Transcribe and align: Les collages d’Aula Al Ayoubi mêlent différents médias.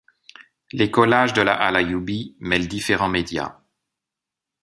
Les 0.71 0.89
collages 0.89 1.31
d’Aula 1.33 1.53
Al 1.53 1.75
Ayoubi 1.75 2.35
mêlent 2.39 2.67
différents 2.67 3.07
médias. 3.07 3.59